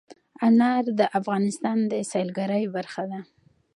[0.47, 3.19] انار د افغانستان د سیلګرۍ برخه ده.